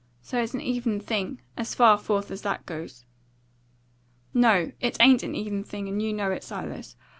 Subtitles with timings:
[0.23, 3.05] So it's an even thing, as far forth as that goes."
[4.33, 6.95] "No, it ain't an even thing, and you know it, Silas.